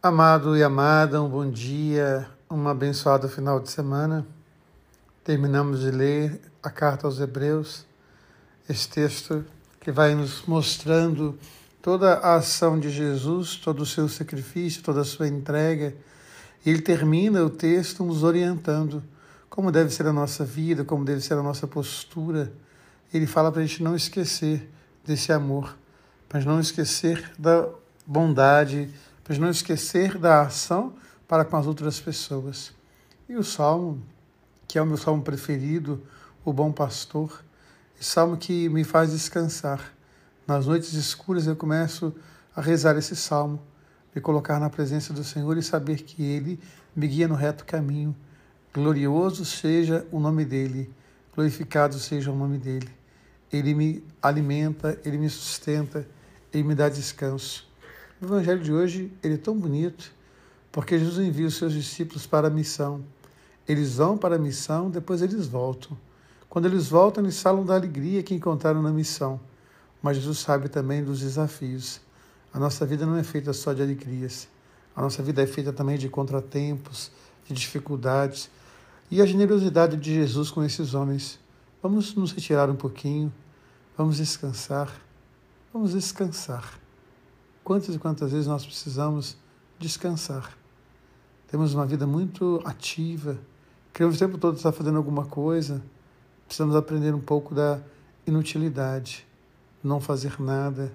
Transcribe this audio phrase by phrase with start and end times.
[0.00, 4.24] Amado e amada, um bom dia, um abençoado final de semana.
[5.24, 7.84] Terminamos de ler a carta aos Hebreus,
[8.70, 9.44] esse texto
[9.80, 11.36] que vai nos mostrando
[11.82, 15.92] toda a ação de Jesus, todo o seu sacrifício, toda a sua entrega.
[16.64, 19.02] E ele termina o texto nos orientando
[19.50, 22.52] como deve ser a nossa vida, como deve ser a nossa postura.
[23.12, 24.70] Ele fala para a gente não esquecer
[25.04, 25.76] desse amor,
[26.28, 27.68] para não esquecer da
[28.06, 28.88] bondade
[29.28, 30.94] mas não esquecer da ação
[31.28, 32.72] para com as outras pessoas.
[33.28, 34.02] E o salmo,
[34.66, 36.02] que é o meu salmo preferido,
[36.42, 37.44] o bom pastor,
[38.00, 39.92] e salmo que me faz descansar.
[40.46, 42.14] Nas noites escuras eu começo
[42.56, 43.60] a rezar esse salmo,
[44.14, 46.58] me colocar na presença do Senhor e saber que Ele
[46.96, 48.16] me guia no reto caminho.
[48.72, 50.90] Glorioso seja o nome dEle,
[51.34, 52.88] glorificado seja o nome dEle.
[53.52, 56.08] Ele me alimenta, Ele me sustenta,
[56.52, 57.67] Ele me dá descanso.
[58.20, 60.10] O evangelho de hoje ele é tão bonito
[60.72, 63.04] porque Jesus envia os seus discípulos para a missão.
[63.66, 65.96] Eles vão para a missão, depois eles voltam.
[66.48, 69.40] Quando eles voltam, eles falam da alegria que encontraram na missão.
[70.02, 72.00] Mas Jesus sabe também dos desafios.
[72.52, 74.48] A nossa vida não é feita só de alegrias.
[74.96, 77.12] A nossa vida é feita também de contratempos,
[77.46, 78.50] de dificuldades.
[79.10, 81.38] E a generosidade de Jesus com esses homens.
[81.80, 83.32] Vamos nos retirar um pouquinho,
[83.96, 84.92] vamos descansar,
[85.72, 86.87] vamos descansar.
[87.68, 89.36] Quantas e quantas vezes nós precisamos
[89.78, 90.56] descansar?
[91.48, 93.38] Temos uma vida muito ativa,
[93.92, 95.82] queremos o tempo todo estar fazendo alguma coisa,
[96.46, 97.78] precisamos aprender um pouco da
[98.26, 99.26] inutilidade,
[99.84, 100.90] não fazer nada.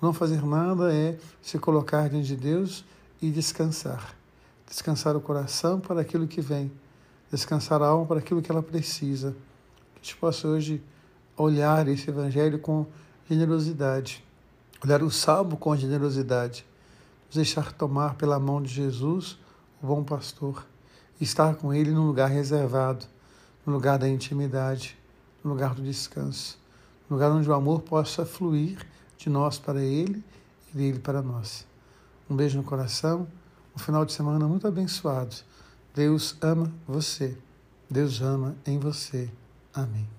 [0.00, 2.86] Não fazer nada é se colocar diante de Deus
[3.20, 4.16] e descansar.
[4.66, 6.72] Descansar o coração para aquilo que vem,
[7.30, 9.32] descansar a alma para aquilo que ela precisa.
[9.94, 10.82] Que a gente possa hoje
[11.36, 12.86] olhar esse Evangelho com
[13.28, 14.26] generosidade
[14.82, 16.64] olhar o salmo com generosidade,
[17.26, 19.38] nos deixar tomar pela mão de Jesus,
[19.82, 20.66] o bom pastor,
[21.20, 23.04] e estar com Ele num lugar reservado,
[23.66, 24.96] no lugar da intimidade,
[25.42, 26.58] no lugar do descanso,
[27.08, 28.78] no lugar onde o amor possa fluir
[29.16, 30.22] de nós para Ele
[30.72, 31.66] e dele para nós.
[32.30, 33.26] Um beijo no coração,
[33.74, 35.36] um final de semana muito abençoado.
[35.94, 37.36] Deus ama você,
[37.90, 39.30] Deus ama em você.
[39.74, 40.17] Amém.